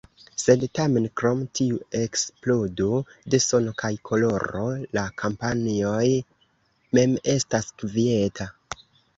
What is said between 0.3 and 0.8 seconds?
Sed